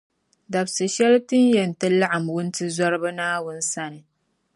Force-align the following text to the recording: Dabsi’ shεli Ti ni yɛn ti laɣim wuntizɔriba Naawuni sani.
Dabsi’ 0.51 0.85
shεli 0.95 1.19
Ti 1.27 1.35
ni 1.39 1.49
yɛn 1.55 1.71
ti 1.79 1.87
laɣim 1.99 2.25
wuntizɔriba 2.33 3.09
Naawuni 3.17 3.63
sani. 3.71 4.01